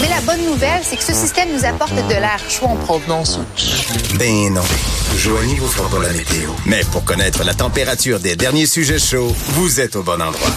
[0.00, 3.38] Mais la bonne nouvelle, c'est que ce système nous apporte de l'air chaud en provenance.
[4.18, 4.62] Ben non.
[5.16, 6.50] Joignez vous fera la météo.
[6.64, 10.50] Mais pour connaître la température des derniers sujets chauds, vous êtes au bon endroit.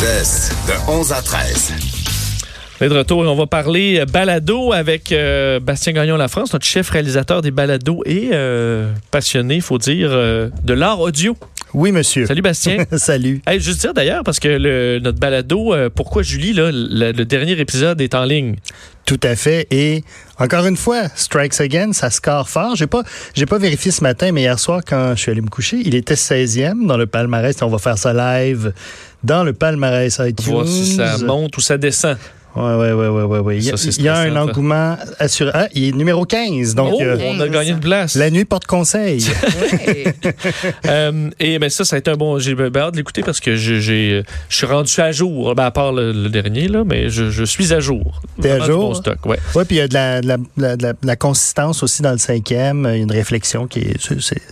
[0.00, 2.03] De 11 à 13.
[2.80, 6.52] On est de retour et on va parler euh, balado avec euh, Bastien Gagnon-La France,
[6.52, 11.36] notre chef réalisateur des balados et euh, passionné, il faut dire, euh, de l'art audio.
[11.72, 12.26] Oui, monsieur.
[12.26, 12.84] Salut Bastien.
[12.96, 13.42] Salut.
[13.46, 17.24] Hey, juste dire d'ailleurs, parce que le- notre balado, euh, Pourquoi Julie, là, le, le
[17.24, 18.56] dernier épisode est en ligne.
[19.06, 19.66] Tout à fait.
[19.70, 20.02] Et
[20.38, 22.74] encore une fois, Strikes Again, ça score fort.
[22.76, 23.02] J'ai pas,
[23.34, 25.94] j'ai pas vérifié ce matin, mais hier soir, quand je suis allé me coucher, il
[25.94, 27.54] était 16e dans le palmarès.
[27.62, 28.72] On va faire ça live
[29.22, 30.52] dans le palmarès iTunes.
[30.52, 32.16] Voir si ça monte ou ça descend.
[32.56, 33.56] Ouais, ouais, ouais, ouais, ouais.
[33.58, 35.50] Il y a, Ça, c'est il y a un engouement assuré.
[35.54, 36.74] Ah, il est numéro 15.
[36.74, 38.14] Donc, oh, euh, on a gagné une place.
[38.14, 39.24] la nuit porte conseil.
[40.86, 42.38] Euh, et ben ça, ça a été un bon.
[42.38, 45.54] J'ai ben, hâte de l'écouter parce que je, j'ai, je suis rendu à jour.
[45.54, 48.20] Ben, à part le, le dernier, là, mais je, je suis à jour.
[48.40, 48.88] T'es à jour?
[48.88, 49.38] bon stock, ouais.
[49.54, 52.12] ouais, puis il y a de la, de la, de la- de consistance aussi dans
[52.12, 52.86] le cinquième.
[52.90, 53.96] Il y a une réflexion qui est,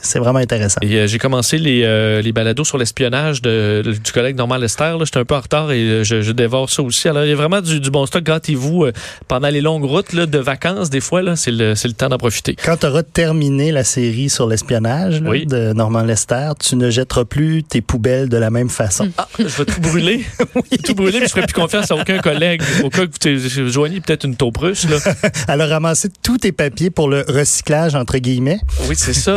[0.02, 0.78] c'est- vraiment intéressant.
[0.82, 4.96] Et euh, j'ai commencé les, euh, les balados sur l'espionnage de, du collègue Normand Lester.
[5.04, 7.08] J'étais un peu en retard et je, je dévore ça aussi.
[7.08, 8.24] Alors, il y a vraiment du, du bon stock.
[8.24, 8.92] Gâtez-vous euh,
[9.28, 12.18] pendant les longues routes là, de vacances, des fois, là, c'est, le, le temps d'en
[12.18, 12.56] profiter.
[12.56, 15.46] Quand tu auras terminé la série sur l'espionnage Oui.
[15.46, 19.10] de Norman Lester, tu ne jetteras plus tes poubelles de la même façon.
[19.18, 20.24] Ah, je vais tout brûler.
[20.84, 22.62] Tout brûler, puis je ferai plus confiance à aucun collègue.
[22.82, 24.86] Au cas que vous joignez peut-être une taupe russe.
[24.88, 24.96] Là.
[25.48, 28.58] Alors, ramasser tous tes papiers pour le recyclage, entre guillemets.
[28.88, 29.36] Oui, c'est ça.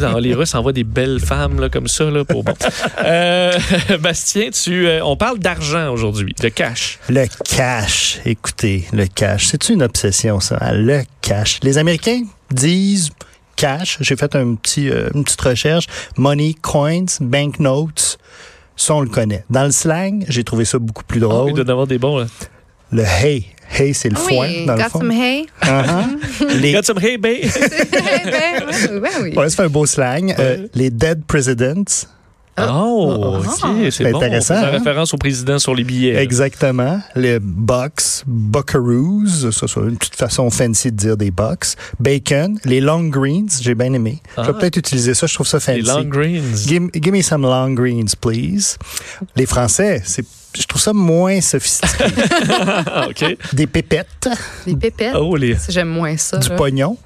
[0.00, 2.04] Dans les Russes envoient des belles femmes là, comme ça.
[2.10, 2.54] Là, pour bon.
[3.04, 3.52] Euh,
[4.00, 6.98] Bastien, tu, euh, on parle d'argent aujourd'hui, de cash.
[7.08, 7.89] Le cash.
[8.24, 9.46] Écoutez, le cash.
[9.48, 10.58] C'est une obsession, ça.
[10.60, 10.72] hein?
[10.72, 11.60] Le cash.
[11.62, 13.10] Les Américains disent
[13.56, 13.98] cash.
[14.00, 15.86] J'ai fait un petit, euh, une petite recherche.
[16.16, 18.18] Money, coins, banknotes.
[18.76, 19.44] Ça, on le connaît.
[19.50, 21.50] Dans le slang, j'ai trouvé ça beaucoup plus Oh, drôle.
[21.50, 22.18] il doit y avoir des bons.
[22.18, 22.26] Là.
[22.92, 23.44] Le hay.
[23.78, 24.98] Hay, c'est le Ah foin, dans le got fond.
[25.00, 25.46] some hay.
[25.62, 26.58] Uh-huh.
[26.60, 27.42] Les Got some hay, babe.
[27.44, 29.34] ben, oui, ben oui.
[29.36, 30.34] Ouais, c'est un beau slang.
[30.38, 31.84] Euh, les dead presidents.
[32.72, 34.16] Oh, ok, c'est bon.
[34.18, 34.70] intéressant, On fait hein?
[34.70, 36.16] référence au président sur les billets.
[36.16, 37.00] Exactement.
[37.14, 41.74] Les bucks, buckaroos, ça c'est une petite façon fancy de dire des bucks.
[41.98, 44.20] Bacon, les long greens, j'ai bien aimé.
[44.36, 44.46] Je Ah.
[44.46, 45.80] vais peut-être utiliser ça, je trouve ça fancy.
[45.82, 46.66] Les long greens.
[46.66, 48.76] Give, give me some long greens, please.
[49.36, 50.24] Les Français, c'est
[50.58, 52.04] je trouve ça moins sophistiqué.
[52.50, 53.36] Ah, ok.
[53.52, 54.28] des pépettes,
[54.66, 55.14] Des pépettes.
[55.16, 55.56] Oh, les.
[55.68, 56.38] J'aime moins ça.
[56.38, 56.56] du là.
[56.56, 56.96] pognon,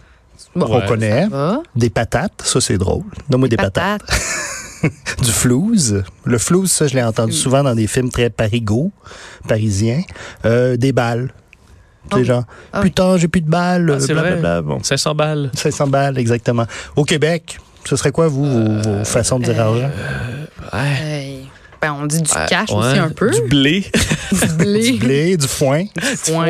[0.56, 1.26] Bon, on connaît.
[1.76, 3.03] Des patates, ça c'est drôle.
[3.28, 4.00] Donne-moi des, patates.
[4.03, 4.20] Patates.
[5.22, 6.03] Du flouze.
[6.25, 7.37] Le flouze, ça, je l'ai entendu Mm.
[7.37, 8.93] souvent dans des films très parigots,
[9.49, 10.03] parisiens.
[10.45, 11.33] Euh, des balles.
[12.12, 12.17] Oh.
[12.17, 14.33] Des gens, Ah putain, j'ai plus de balles, Ah, c'est vrai.
[14.33, 14.62] blablabla.
[14.62, 15.50] Bon, 500 balles.
[15.55, 16.67] 500 balles, exactement.
[16.97, 19.91] Au Québec, ce serait quoi, vous, vos, vos façons de dire argent?
[20.73, 21.44] Ouais.
[21.84, 23.31] Ben, on dit du cash Ouais, aussi un peu.
[23.31, 23.84] Du blé.
[24.33, 24.91] Du blé.
[24.93, 25.84] Du blé, du foin,
[26.17, 26.49] foin.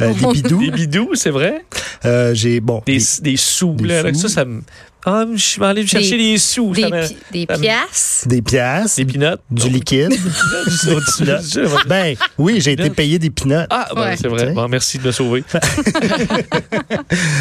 [0.00, 0.60] Euh, des bidous.
[0.60, 1.64] Des bidous, c'est vrai?
[2.04, 3.74] Euh, j'ai, bon, Des, des- des sous.
[3.74, 4.14] des là.
[4.14, 4.62] Ça, ça me.
[5.04, 6.72] Ah, je vais aller chercher Des- des, sous.
[6.72, 7.02] Des, ça me-
[7.32, 8.28] des ça me- piastres.
[8.28, 9.40] des piastres, Des pinottes.
[9.50, 10.10] du liquide.
[11.88, 13.66] ben, oui, j'ai été payé des pinottes.
[13.70, 14.16] Ah, ben, Ouais.
[14.20, 14.52] c'est vrai.
[14.52, 15.44] Bon, merci de me sauver.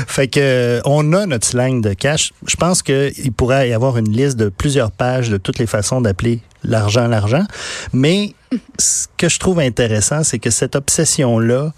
[0.08, 2.31] Fait que euh, on a notre slang de cash.
[2.47, 6.02] Je pense qu'il pourrait y avoir une liste de plusieurs pages de toutes les façons
[6.02, 7.45] d'appeler l'argent l'argent.
[7.94, 8.34] Mais
[8.79, 11.73] ce que je trouve intéressant, c'est que cette obsession-là,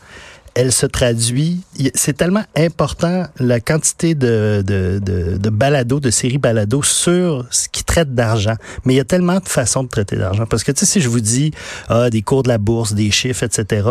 [0.56, 1.62] elle se traduit.
[1.94, 7.70] C'est tellement important la quantité de, de, de, de balados, de séries balados sur ce
[7.70, 8.56] qui traite d'argent.
[8.86, 10.46] Mais il y a tellement de façons de traiter d'argent.
[10.46, 11.52] Parce que, tu sais, si je vous dis
[11.88, 13.88] ah, des cours de la bourse, des chiffres, etc.,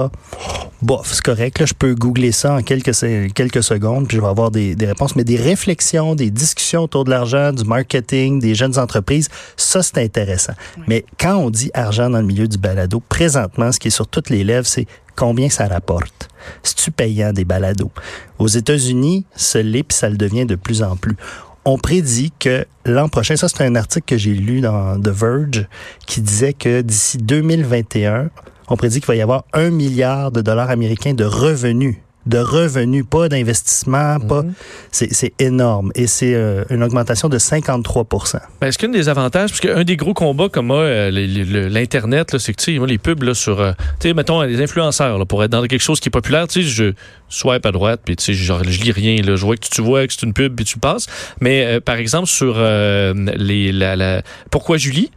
[0.82, 1.58] bof, c'est correct.
[1.58, 2.92] Là, je peux googler ça en quelques,
[3.34, 5.16] quelques secondes, puis je vais avoir des, des réponses.
[5.16, 9.98] Mais des réflexions, des discussions autour de l'argent, du marketing, des jeunes entreprises, ça, c'est
[9.98, 10.54] intéressant.
[10.86, 14.06] Mais quand on dit argent dans le milieu du balado, présentement, ce qui est sur
[14.06, 14.86] toutes les lèvres, c'est
[15.18, 16.28] combien ça rapporte.
[16.62, 17.90] C'est-tu payant des balados?
[18.38, 21.16] Aux États-Unis, ce l'est, ça le devient de plus en plus.
[21.64, 25.66] On prédit que l'an prochain, ça c'est un article que j'ai lu dans The Verge
[26.06, 28.30] qui disait que d'ici 2021,
[28.68, 31.96] on prédit qu'il va y avoir un milliard de dollars américains de revenus.
[32.28, 34.44] De revenus, pas d'investissement, pas.
[34.92, 35.90] C'est c'est énorme.
[35.96, 39.96] Et c'est euh, une augmentation de 53% Ben, Est-ce qu'un des avantages, parce qu'un des
[39.96, 43.60] gros combats comme moi, euh, l'Internet, là, c'est que, tu sais, les pubs là, sur,
[43.60, 46.46] euh, tu sais, mettons, les influenceurs, là, pour être dans quelque chose qui est populaire,
[46.48, 46.92] tu sais, je
[47.28, 49.70] swipe à droite, puis tu sais, genre, je lis rien, là, je vois que tu,
[49.70, 51.06] tu vois que c'est une pub, puis tu passes.
[51.40, 55.10] Mais, euh, par exemple, sur euh, les, la, la- Pourquoi Julie?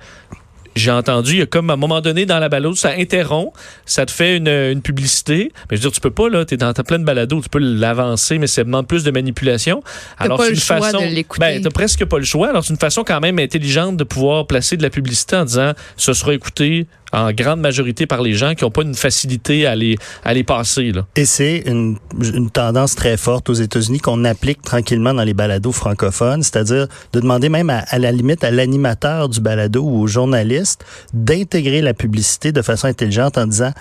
[0.76, 3.54] J'ai entendu, il y a comme à un moment donné dans la balado, ça interrompt,
[3.86, 5.52] ça te fait une, une publicité.
[5.70, 7.50] Mais je veux dire, tu peux pas, là, tu es dans ta pleine balado, tu
[7.50, 9.84] peux l'avancer, mais ça demande plus de manipulation.
[10.18, 11.04] Pas c'est une choix façon.
[11.40, 12.50] Ben, t'as presque pas le choix.
[12.50, 15.74] Alors, c'est une façon quand même intelligente de pouvoir placer de la publicité en disant
[15.98, 19.75] ce sera écouté en grande majorité par les gens qui n'ont pas une facilité à
[19.75, 20.92] les, à les passer.
[20.92, 21.06] Là.
[21.16, 25.72] Et c'est une, une tendance très forte aux États-Unis qu'on applique tranquillement dans les balados
[25.72, 30.08] francophones, c'est-à-dire de demander même à, à la limite à l'animateur du balado ou au
[30.08, 33.72] journaliste d'intégrer la publicité de façon intelligente en disant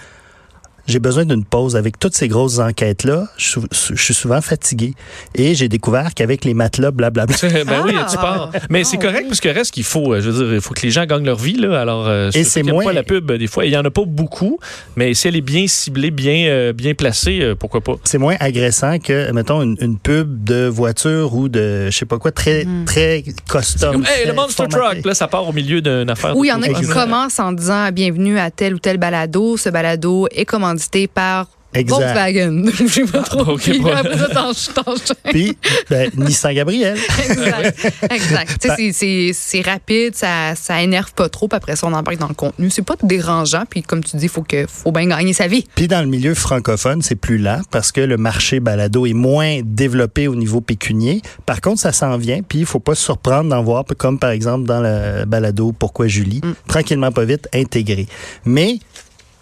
[0.87, 1.77] j'ai besoin d'une pause.
[1.77, 4.95] Avec toutes ces grosses enquêtes-là, je, je suis souvent fatigué.
[5.35, 7.37] Et j'ai découvert qu'avec les matelas, blablabla.
[7.43, 8.07] ben oui, Ah.
[8.11, 8.51] tu pars.
[8.71, 9.29] Mais c'est Ah, correct oui.
[9.29, 11.25] parce que reste qu'il faut, euh, je veux dire, il faut que les gens gagnent
[11.25, 11.55] leur vie.
[11.57, 11.81] Là.
[11.81, 14.05] Alors, euh, Et c'est moins- pas la pub, des fois, il y en a pas
[14.07, 14.59] beaucoup,
[14.97, 17.95] mais si elle est bien ciblée, bien, euh, bien placée, euh, pourquoi pas?
[18.05, 22.19] c'est moins agressant que, mettons, une, une pub de voiture ou de, je sais pas
[22.19, 23.93] quoi, très, très custom.
[23.93, 24.95] Comme, hey, le Monster formaté.
[24.97, 26.37] Truck, là, ça part au milieu d'une affaire.
[26.37, 28.97] Ou il y de en a qui commencent en disant bienvenue à tel ou tel
[28.99, 29.57] balado.
[29.57, 31.99] Ce balado est commandité par Exact.
[32.01, 32.65] Volkswagen.
[32.81, 33.53] Je sais pas trop.
[33.53, 33.93] ok, Puis bon.
[33.93, 35.15] après ça, t'en- t'enchaînes.
[35.31, 35.57] Puis,
[35.89, 36.99] ben, Nissan Gabriel.
[37.31, 37.93] Exact.
[38.11, 38.67] exact.
[38.77, 41.47] C'est- c'est- c'est rapide, ça, ça énerve pas trop.
[41.47, 42.71] Puis après ça, on embarque dans le contenu.
[42.71, 43.63] C'est pas dérangeant.
[43.71, 45.65] Puis comme tu dis, il faut, que, faut bien gagner sa vie.
[45.77, 49.61] Puis dans le milieu francophone, c'est plus lent parce que le marché balado est moins
[49.65, 51.23] développé au niveau pécunier.
[51.47, 54.31] Par contre, ça s'en vient, puis il faut pas se surprendre d'en voir, comme par
[54.31, 58.09] exemple dans le balado Pourquoi Julie, tranquillement pas vite, intégré.
[58.45, 58.81] Mais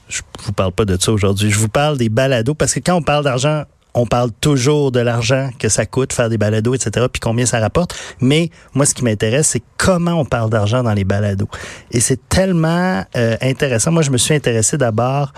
[0.09, 1.51] je vous parle pas de ça aujourd'hui.
[1.51, 3.65] Je vous parle des balados parce que quand on parle d'argent,
[3.95, 7.59] on parle toujours de l'argent que ça coûte faire des balados, etc., puis combien ça
[7.59, 7.97] rapporte.
[8.21, 11.49] Mais moi, ce qui m'intéresse, c'est comment on parle d'argent dans les balados.
[11.91, 13.91] Et c'est tellement euh, intéressant.
[13.91, 15.33] Moi, je me suis intéressé d'abord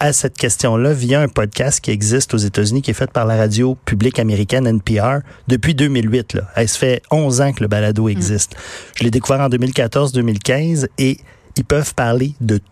[0.00, 3.36] à cette question-là via un podcast qui existe aux États-Unis, qui est fait par la
[3.36, 6.34] radio publique américaine NPR depuis 2008.
[6.34, 6.42] Là.
[6.56, 8.56] Eh, Ça fait 11 ans que le balado existe.
[8.96, 11.18] Je l'ai découvert en 2014-2015 et
[11.56, 12.64] ils peuvent parler de tout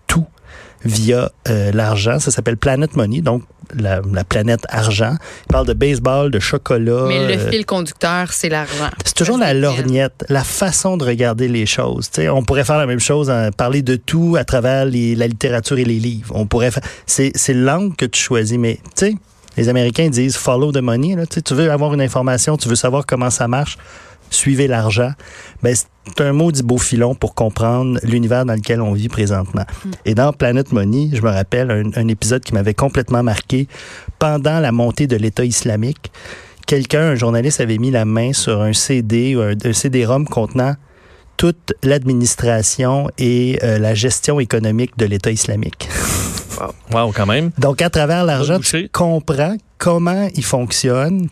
[0.85, 2.19] via euh, l'argent.
[2.19, 3.43] Ça s'appelle Planet Money, donc
[3.75, 5.17] la, la planète argent.
[5.49, 7.05] Ils parlent de baseball, de chocolat.
[7.09, 8.91] Mais le euh, fil conducteur, c'est l'argent.
[9.05, 12.11] c'est toujours la lorgnette, la façon de regarder les choses.
[12.11, 15.15] Tu sais, on pourrait faire la même chose, hein, parler de tout à travers les-
[15.15, 16.33] la littérature et les livres.
[16.37, 16.71] On pourrait.
[17.07, 19.15] C'est, l'angle que tu choisis, mais tu sais,
[19.57, 21.15] les Américains disent follow the money.
[21.15, 23.77] Là, tu veux avoir une information, tu veux savoir comment ça marche,
[24.33, 25.13] suivez l'argent.
[25.63, 29.65] Ben, c'est un maudit beau filon pour comprendre l'univers dans lequel on vit présentement.
[30.05, 33.69] Et dans Planet Money, je me rappelle un, un épisode qui m'avait complètement marqué
[34.19, 36.11] pendant la montée de l'État islamique
[36.67, 40.75] quelqu'un, un journaliste, avait mis la main sur un CD, un, un CD-ROM contenant
[41.37, 45.89] toute l'administration et euh, la gestion économique de l'État islamique.
[46.93, 47.51] Wow, quand même.
[47.59, 51.29] Donc, à travers l'argent, tu comprends comment ils fonctionnent,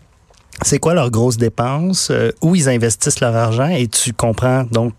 [0.63, 3.67] c'est quoi leurs grosses dépenses, euh, où ils investissent leur argent?
[3.67, 4.93] Et tu comprends donc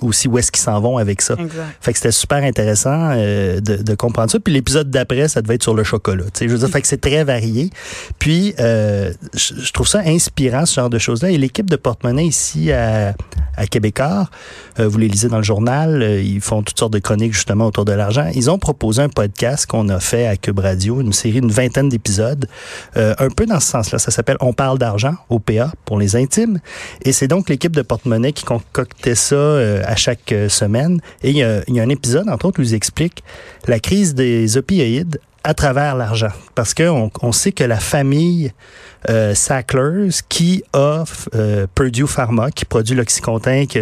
[0.00, 1.34] aussi où est-ce qu'ils s'en vont avec ça.
[1.38, 1.64] Exact.
[1.80, 4.38] Fait que c'était super intéressant euh, de, de comprendre ça.
[4.40, 6.24] Puis l'épisode d'après, ça devait être sur le chocolat.
[6.24, 7.70] Tu sais, je veux dire, fait que c'est très varié.
[8.18, 11.30] Puis euh, je, je trouve ça inspirant ce genre de choses-là.
[11.30, 13.14] Et l'équipe de porte-monnaie ici à,
[13.56, 14.28] à Québécois,
[14.78, 17.66] euh, vous les lisez dans le journal, euh, ils font toutes sortes de chroniques justement
[17.66, 18.30] autour de l'argent.
[18.34, 21.88] Ils ont proposé un podcast qu'on a fait à Cube Radio, une série, une vingtaine
[21.88, 22.46] d'épisodes,
[22.96, 23.98] euh, un peu dans ce sens-là.
[23.98, 26.60] Ça s'appelle On parle d'argent, OPA, pour les intimes.
[27.02, 31.00] Et c'est donc l'équipe de porte-monnaie qui concoctait ça euh, à chaque euh, semaine.
[31.22, 33.24] Et il y, a, un épisode, entre autres, où ils expliquent
[33.66, 36.32] la crise des opioïdes à travers l'argent.
[36.54, 38.52] Parce qu'on on sait que la famille
[39.08, 41.04] euh, Sacklers, qui a
[41.34, 43.78] euh, Purdue Pharma, qui produit l'Oxycontin, qui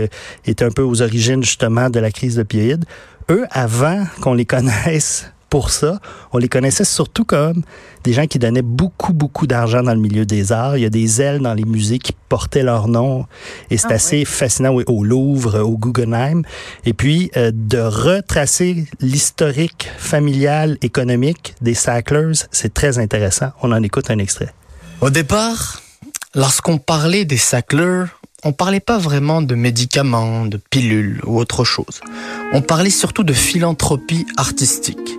[0.46, 2.84] est un peu aux origines justement de la crise d'opioïdes,
[3.30, 6.00] eux, avant qu'on les connaisse pour ça,
[6.34, 7.62] on les connaissait surtout comme
[8.04, 10.76] des gens qui donnaient beaucoup, beaucoup d'argent dans le milieu des arts.
[10.76, 13.24] Il y a des ailes dans les musées qui portaient leur nom.
[13.70, 16.42] Et c'est Ah assez fascinant oui, au Louvre, au Guggenheim.
[16.84, 23.52] Et puis, euh, de retracer l'historique familial, économique des Sacklers, c'est très intéressant.
[23.62, 24.52] On en écoute un extrait.
[25.00, 25.80] Au départ,
[26.34, 28.08] lorsqu'on parlait des Sacklers,
[28.44, 32.02] on parlait pas vraiment de médicaments, de pilules ou autre chose.
[32.52, 35.16] On parlait surtout de philanthropie artistique.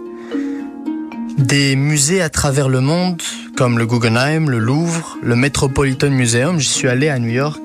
[1.37, 3.21] Des musées à travers le monde,
[3.55, 7.59] comme le Guggenheim, le Louvre, le Metropolitan Museum, j'y suis allé à New York,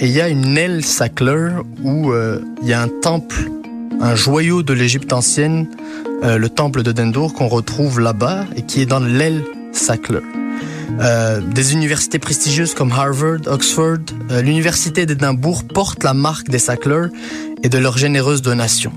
[0.00, 1.50] et il y a une aile Sackler
[1.82, 3.50] où euh, il y a un temple,
[4.00, 5.68] un joyau de l'Égypte ancienne,
[6.22, 10.20] euh, le temple de Dendour qu'on retrouve là-bas et qui est dans l'aile Sackler.
[11.00, 13.98] Euh, des universités prestigieuses comme Harvard, Oxford,
[14.30, 17.06] euh, l'université d'Édimbourg portent la marque des Sackler
[17.62, 18.92] et de leurs généreuses donations.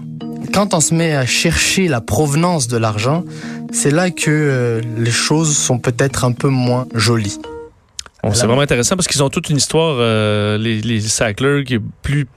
[0.54, 3.24] Quand on se met à chercher la provenance de l'argent,
[3.72, 7.40] c'est là que euh, les choses sont peut-être un peu moins jolies.
[8.24, 11.76] Bon, c'est vraiment intéressant parce qu'ils ont toute une histoire, euh, les, les Sacklers, qui
[11.76, 12.28] est plus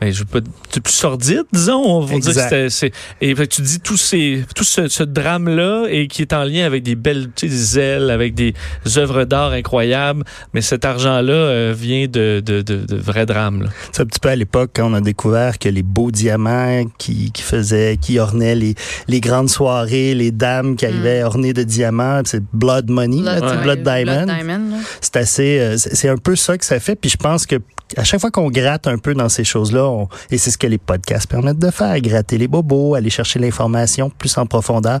[0.00, 1.82] ben, je veux pas, c'est plus sordide, disons.
[1.82, 5.02] On va dire que c'est, et fait que tu dis tout, ces, tout ce, ce
[5.02, 8.54] drame-là et qui est en lien avec des belles tu sais, des ailes, avec des
[8.96, 10.24] œuvres d'art incroyables,
[10.54, 13.62] mais cet argent-là euh, vient de, de, de, de vrais drames.
[13.64, 13.68] là.
[13.92, 17.32] C'est un petit peu à l'époque quand on a découvert que les beaux diamants qui,
[17.32, 18.74] qui faisaient, qui ornaient les,
[19.08, 23.48] les grandes soirées, les dames qui arrivaient ornées de diamants, c'est blood money, là, tu
[23.48, 24.26] sais, ouais, blood diamond.
[24.26, 24.76] Diamond, là.
[25.00, 26.94] C'est assez, euh, c'est c'est un peu ça que ça fait.
[26.94, 27.56] Puis je pense que
[27.96, 30.66] à chaque fois qu'on gratte un peu dans ces choses-là, on- et c'est ce que
[30.66, 35.00] les podcasts permettent de faire, gratter les bobos, aller chercher l'information plus en profondeur.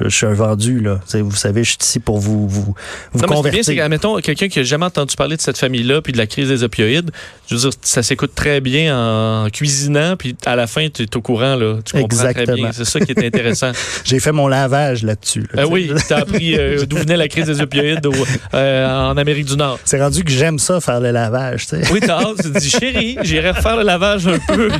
[0.00, 1.00] Je, je suis un vendu là.
[1.14, 2.74] Vous savez, je suis ici pour vous vous,
[3.12, 3.64] vous Non, bien, convertir.
[3.64, 6.48] c'est qu'admettons, quelqu'un qui a jamais entendu parler de cette famille-là puis de la crise
[6.48, 7.10] des opioïdes,
[7.48, 11.16] je veux dire, ça s'écoute très bien en cuisinant, puis à la fin, tu es
[11.16, 11.78] au courant, là.
[11.84, 12.54] Tu comprends très Exactement.
[12.56, 12.72] bien.
[12.72, 13.72] C'est ça qui est intéressant.
[14.04, 15.46] J'ai fait mon lavage là-dessus.
[15.52, 18.12] là, Euh, oui, tu as appris euh, d'où venait la crise des opioïdes au-
[18.54, 19.78] euh, en Amérique du Nord.
[19.84, 21.66] C'est rendu que j'aime ça faire le lavage.
[21.66, 21.92] tu sais.
[21.92, 22.36] Oui, t'as hâte.
[22.42, 24.70] Tu te dis, chérie, j'irai refaire le lavage un peu.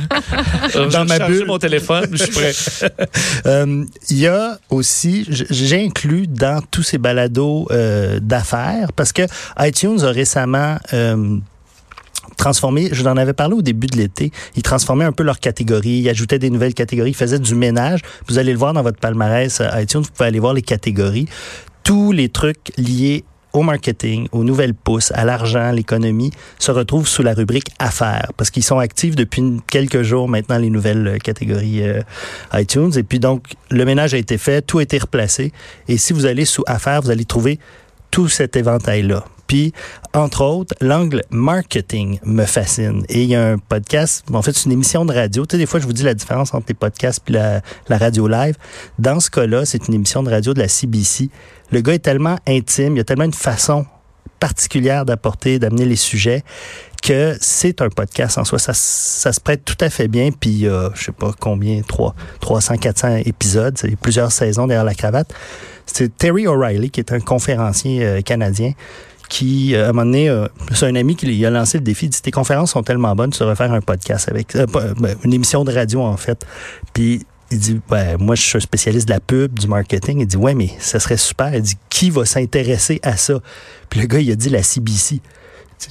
[0.73, 1.45] Je Dans vais ma bulle.
[1.45, 2.53] mon téléphone, je suis prêt.
[4.09, 9.23] Il y a aussi, j- j'ai inclus dans tous ces balados euh, d'affaires, parce que
[9.59, 11.37] iTunes a récemment euh,
[12.37, 15.39] transformé, je vous en avais parlé au début de l'été, ils transformaient un peu leurs
[15.39, 18.01] catégories, ils ajoutaient des nouvelles catégories, ils faisaient du ménage.
[18.27, 21.27] Vous allez le voir dans votre palmarès euh, iTunes, vous pouvez aller voir les catégories.
[21.83, 27.23] Tous les trucs liés au marketing, aux nouvelles pousses, à l'argent, l'économie, se retrouvent sous
[27.23, 31.83] la rubrique affaires parce qu'ils sont actifs depuis quelques jours maintenant les nouvelles euh, catégories
[31.83, 32.01] euh,
[32.53, 32.91] iTunes.
[32.95, 35.51] Et puis donc, le ménage a été fait, tout a été replacé.
[35.87, 37.59] Et si vous allez sous affaires, vous allez trouver
[38.09, 39.25] tout cet éventail-là.
[40.13, 43.03] Entre autres, l'angle marketing me fascine.
[43.07, 45.45] Et il y a un podcast, en fait, c'est une émission de radio.
[45.45, 47.61] Tu sais, des fois, je vous dis la différence entre les podcasts et la,
[47.97, 48.55] radio live.
[48.99, 51.29] Dans ce cas-là, c'est une émission de radio de la CBC.
[51.71, 53.85] Le gars est tellement intime, il y a tellement une façon
[54.39, 56.43] particulière d'apporter, d'amener les sujets
[57.01, 58.59] que c'est un podcast en soi.
[58.59, 60.29] Ça, ça se prête tout à fait bien.
[60.31, 63.77] Puis, a, je sais pas combien, 3, 300, 400 épisodes.
[63.77, 65.33] C'est plusieurs saisons derrière la cravate.
[65.85, 68.73] C'est Terry O'Reilly, qui est un conférencier euh, canadien,
[69.31, 71.85] qui, euh, à un moment donné, euh, c'est un ami qui lui a lancé le
[71.85, 72.07] défi.
[72.07, 75.15] Il dit, tes conférences sont tellement bonnes, tu devrais faire un podcast avec, euh, ben,
[75.23, 76.45] une émission de radio, en fait.
[76.93, 80.19] Puis, il dit, ben, moi, je suis un spécialiste de la pub, du marketing.
[80.19, 81.55] Il dit, ouais, mais ça serait super.
[81.55, 83.39] Il dit, qui va s'intéresser à ça?
[83.89, 85.21] Puis le gars, il a dit la CBC.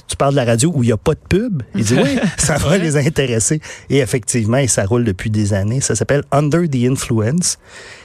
[0.07, 1.63] Tu- parles de la radio où il n'y a pas de pub?
[1.75, 3.59] Il dit, oui, ça va les intéresser.
[3.89, 5.81] Et effectivement, et ça roule depuis des années.
[5.81, 7.57] Ça s'appelle Under the Influence.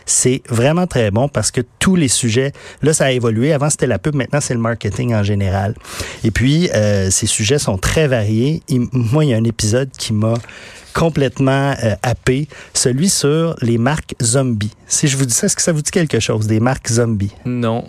[0.07, 3.52] C'est vraiment très bon parce que tous les sujets, là, ça a évolué.
[3.52, 4.14] Avant, c'était la pub.
[4.14, 5.75] Maintenant, c'est le marketing en général.
[6.25, 8.62] Et puis, euh, ces sujets sont très variés.
[8.69, 10.35] Et moi, il y a un épisode qui m'a
[10.95, 14.73] complètement euh, happé, celui sur les marques zombies.
[14.87, 17.33] Si je vous dis ça, est-ce que ça vous dit quelque chose, des marques zombies?
[17.45, 17.85] Non.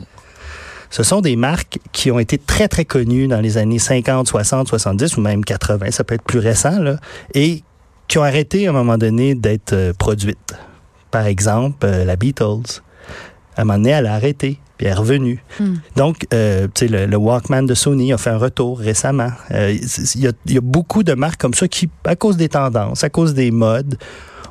[0.89, 4.67] Ce sont des marques qui ont été très, très connues dans les années 50, 60,
[4.67, 6.98] 70 ou même 80, ça peut être plus récent, là,
[7.34, 7.63] et
[8.08, 10.56] qui ont arrêté à un moment donné d'être euh, produites.
[11.12, 12.82] Par exemple, euh, la Beatles.
[13.56, 15.44] À un moment donné, elle a arrêté, puis elle est revenue.
[15.96, 19.32] Donc, euh, tu sais, le, le Walkman de Sony a fait un retour récemment.
[19.50, 22.50] Il y, a, il y a beaucoup de marques comme ça qui, à cause des
[22.50, 23.98] tendances, à cause des modes,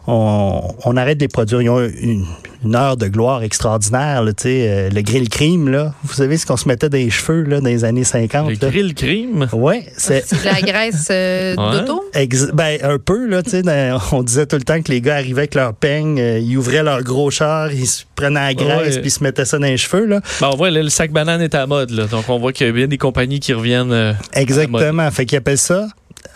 [0.07, 1.63] on, on arrête de les produire.
[1.63, 2.25] Ils ont une,
[2.65, 5.93] une heure de gloire extraordinaire, là, tu sais, euh, le grill crime, là.
[6.05, 8.49] Vous savez ce qu'on se mettait dans les cheveux, là, dans les années 50.
[8.49, 8.69] Le là.
[8.71, 9.47] grill crime.
[9.53, 11.81] Ouais, c'est C'est de la graisse euh, Ouais.
[11.81, 12.05] d'auto?
[12.15, 15.01] Ex- ben, un peu, là, tu sais, dans- on disait tout le temps que les
[15.01, 18.55] gars arrivaient avec leur peigne, euh, ils ouvraient leur gros char, ils se prenaient la
[18.55, 19.01] graisse, Ouais.
[19.01, 20.21] puis ils se mettaient ça dans les cheveux, là.
[20.41, 21.91] Ben, on voit, là, le sac banane est à la mode.
[21.91, 22.07] Là.
[22.07, 23.93] Donc, on voit qu'il y a bien des compagnies qui reviennent.
[23.93, 25.11] euh, Exactement.
[25.11, 25.89] Fait qu'ils appellent ça,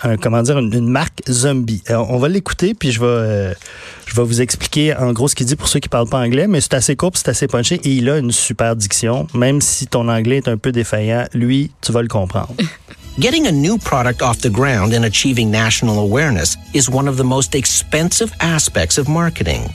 [0.02, 1.82] un, comment dire, une, une marque zombie.
[1.90, 3.54] Euh, on va l'écouter, puis je vais, euh,
[4.06, 6.46] je vais vous expliquer en gros ce qu'il dit pour ceux qui parlent pas anglais,
[6.46, 9.26] mais c'est assez court, c'est assez punché, et il a une super diction.
[9.34, 12.54] Même si ton anglais est un peu défaillant, lui, tu vas le comprendre.
[13.18, 17.24] Getting a new product off the ground and achieving national awareness is one of the
[17.24, 19.68] most expensive aspects of marketing.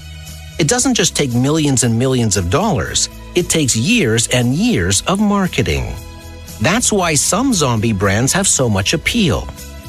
[0.57, 5.19] It doesn't just take millions and millions of dollars, it takes years and years of
[5.19, 5.93] marketing.
[6.61, 9.45] That's why some zombie brands have so much appeal.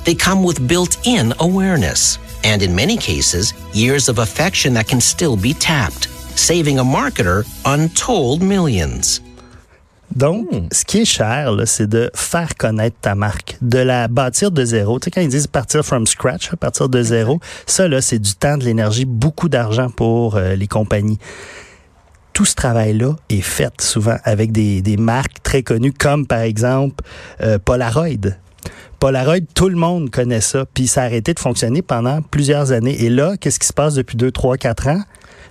[0.07, 5.01] They come with built in awareness, and in many cases, years of affection that can
[5.01, 6.07] still be tapped,
[6.39, 9.21] saving a marketer untold millions.
[10.15, 14.65] Donc, ce qui est cher, c'est de faire connaître ta marque, de la bâtir de
[14.65, 15.01] zéro.
[15.01, 18.21] Tu sais, quand ils disent partir from scratch, hein, partir de zéro, ça, là, c'est
[18.21, 21.19] du temps, de l'énergie, beaucoup d'argent pour euh, les compagnies.
[22.33, 27.03] Tout ce travail-là est fait souvent avec des, des marques très connues, comme par exemple
[27.41, 28.37] euh, Polaroid.
[28.99, 33.05] Polaroid, tout le monde connaît ça, puis ça a arrêté de fonctionner pendant plusieurs années.
[33.05, 35.03] Et là, qu'est-ce qui se passe depuis deux, trois, quatre ans?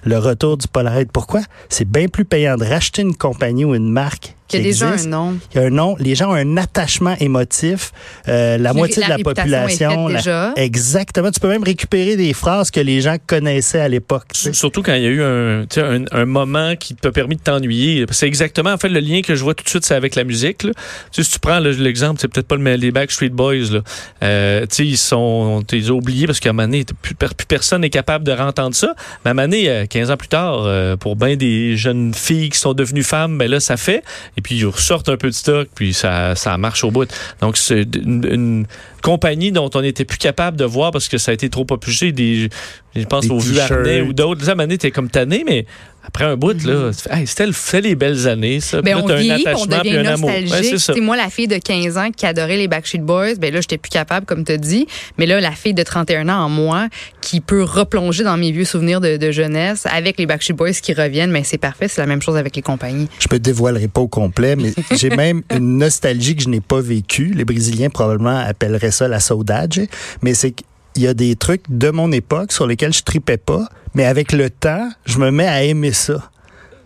[0.04, 1.06] Le retour du Polaroid.
[1.12, 1.42] Pourquoi?
[1.70, 5.06] C'est bien plus payant de racheter une compagnie ou une marque Qui a déjà un
[5.08, 5.38] nom.
[5.54, 5.96] Il y a un nom.
[6.00, 7.92] Les gens ont un attachement émotif.
[8.28, 10.10] Euh, la moitié la de la population.
[10.10, 10.54] est faite la- déjà.
[10.56, 11.32] Exactement.
[11.32, 14.26] Tu peux même récupérer des phrases que les gens connaissaient à l'époque.
[14.34, 14.54] tu sais.
[14.54, 17.36] Surtout quand il y a eu un, tu sais, un, un moment qui t'a permis
[17.38, 18.06] de t'ennuyer.
[18.12, 20.24] C'est exactement, en fait, le lien que je vois tout de suite, c'est avec la
[20.24, 20.64] musique.
[20.64, 20.72] là.
[21.12, 23.72] Tu sais, si tu prends l'exemple, c'est peut-être pas le, les Backstreet Boys.
[23.72, 23.80] Là.
[24.24, 27.16] Euh, tu sais, ils sont, tu les as oubliés parce qu'à un moment donné, plus,
[27.16, 28.94] plus personne n'est capable de rentendre ça.
[29.24, 32.14] Mais à un moment donné, euh, 15 ans plus tard, euh, pour bien des jeunes
[32.14, 34.04] filles qui sont devenues femmes, ben là, ça fait.
[34.38, 37.10] Et puis, ils ressortent un peu de stock, puis ça, ça marche au bout.
[37.42, 38.66] Donc, c'est une, une
[39.04, 41.66] compagnie dont on n'était plus capable de voir parce que ça a été trop.
[42.02, 42.50] Des,
[42.96, 43.40] je pense Des aux.
[43.40, 44.44] Vuarnet ou d'autres.
[44.46, 45.66] Donné, t'es comme tanné, mais
[46.08, 48.82] après un bout, là, tu fais, Hey, c'était le- c'était les belles années, ça.
[48.82, 50.30] Ben, on vieillit, on devient un amour.
[50.30, 50.80] Ouais, nostalgique.
[50.80, 53.78] c'est moi, la fille de 15 ans qui adorait les Backstreet Boys, ben là, j'étais
[53.78, 54.88] plus capable, comme tu as dit.
[55.18, 56.88] Mais là, la fille de 31 ans en moi,
[57.22, 60.94] qui peut replonger dans mes vieux souvenirs de, de jeunesse avec les Backstreet Boys qui
[60.94, 61.88] reviennent, mais c'est parfait.
[61.88, 63.08] C'est la même chose avec les compagnies.
[63.20, 66.82] Je me dévoilerai pas au complet, mais j'ai même une nostalgie que je n'ai pas
[66.82, 67.34] vécue.
[67.36, 69.88] Les Brésiliens probablement appelleraient ça la saudade,
[70.22, 73.68] mais c'est qu'il y a des trucs de mon époque sur lesquels je tripais pas,
[73.96, 76.30] mais avec le temps, je me mets à aimer ça.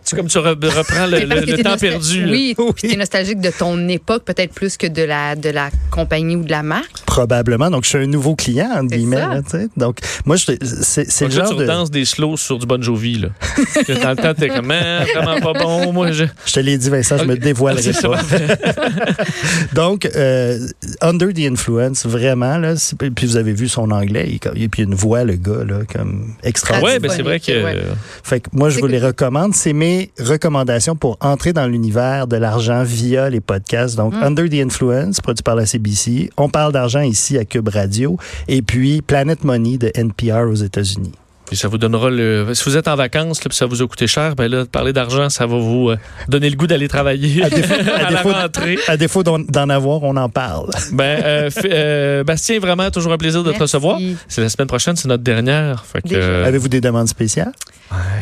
[0.02, 1.20] C'est comme tu re- reprends le,
[1.62, 2.24] temps nostal- perdu.
[2.30, 2.70] Oui, Oui.
[2.74, 6.42] puis t'es nostalgique de ton époque, peut-être plus que de la, de la compagnie ou
[6.42, 7.04] de la marque.
[7.10, 7.70] Probablement.
[7.70, 9.16] Donc, je suis un nouveau client, entre guillemets.
[9.16, 9.40] là.
[9.76, 11.66] Donc, moi, je- c'est le genre tu de...
[11.66, 13.18] danses des slows sur du Bon Jovi.
[13.18, 13.28] Là.
[13.74, 15.92] Parce que dans le temps, t'es comme, Ah, vraiment pas bon.
[15.92, 16.24] Moi, je...
[16.46, 18.08] Je te l'ai dit, Vincent, je me dévoilerai ça.
[18.08, 18.20] pas.
[19.74, 20.58] Donc, euh,
[21.00, 22.74] Under the Influence, vraiment, là,
[23.14, 26.34] puis vous avez vu son anglais, il, il- puis une voix, le gars, là, comme
[26.42, 26.94] extraordinaire.
[26.94, 27.64] Ouais, ben c'est vrai que.
[27.64, 27.76] Ouais.
[28.22, 29.54] Fait que moi, je vous les recommande.
[29.54, 33.96] C'est mes recommandations pour entrer dans l'univers de l'argent via les podcasts.
[33.96, 34.22] Donc, Mm.
[34.24, 36.30] Under the Influence, produit par la CBC.
[36.36, 38.16] On parle d'argent ici à Cube Radio.
[38.48, 41.12] Et puis, Planet Money de NPR aux États-Unis.
[41.50, 42.46] Puis ça vous donnera le.
[42.54, 44.92] Si vous êtes en vacances, là, puis ça vous a coûté cher, ben là, parler
[44.92, 45.96] d'argent, ça va vous euh,
[46.28, 48.78] donner le goût d'aller travailler À défaut- à à la défaut- rentrée.
[48.86, 50.70] À défaut d'en avoir, on en parle.
[50.92, 53.62] Ben, euh, f- euh, Bastien, vraiment toujours un plaisir de te Merci.
[53.62, 53.98] recevoir.
[54.28, 55.84] C'est la semaine prochaine, c'est notre dernière.
[56.04, 57.50] Avez-vous des demandes spéciales?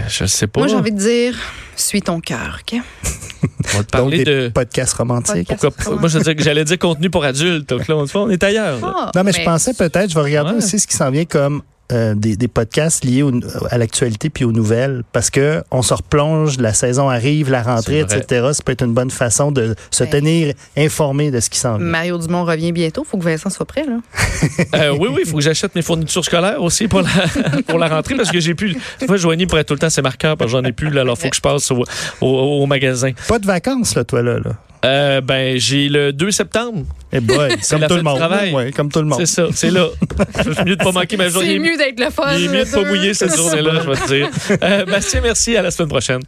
[0.09, 0.61] je sais pas.
[0.61, 1.35] Moi, j'ai envie de dire,
[1.77, 2.81] suis ton cœur, OK?
[3.43, 4.49] On va te Donc, parler des de.
[4.49, 5.49] podcasts romantiques?
[5.49, 5.77] Podcast.
[5.77, 7.69] Pourquoi- moi, je veux dire que j'allais dire contenu pour adultes.
[7.69, 8.79] Donc là, on, on est ailleurs.
[8.83, 10.57] Ah, Non, mais, je pensais peut-être, je vais regarder Ouais.
[10.57, 11.61] aussi ce qui s'en vient comme
[11.93, 13.33] euh, des, des podcasts liés au-
[13.71, 18.01] à l'actualité puis aux nouvelles parce que on se replonge, la saison arrive, la rentrée,
[18.01, 18.49] etc.
[18.53, 20.11] Ça peut être une bonne façon de se Ben.
[20.11, 21.87] tenir informé de ce qui s'en vient.
[21.87, 23.05] Mario Dumont revient bientôt.
[23.05, 23.99] faut que Vincent soit prêt, là.
[24.75, 27.09] Euh, oui, oui, il faut que j'achète mes fournitures scolaires aussi pour la,
[27.67, 28.77] pour la rentrée parce que j'ai plus.
[28.99, 30.91] Tu vois, Joanie pourrait être tout le temps ses marqueurs parce que j'en ai plus.
[30.91, 31.85] Là, alors, il faut que je passe au,
[32.21, 32.27] au,
[32.63, 33.13] au magasin.
[33.29, 34.39] Pas de vacances, là, toi, là.
[34.39, 34.53] là.
[34.85, 36.85] Euh, ben, j'ai le 2 septembre.
[37.13, 38.21] Eh boy, comme tout le monde.
[38.53, 39.19] Ouais, comme tout le monde.
[39.19, 39.89] C'est ça, c'est là.
[40.35, 41.55] C'est mieux de pas manquer ma journée.
[41.55, 42.35] C'est mieux d'être le fun.
[42.37, 44.31] Il est mieux de pas le mouiller cette journée-là, je vais te dire.
[44.63, 45.57] Euh, Bastien, merci.
[45.57, 46.21] À la semaine prochaine.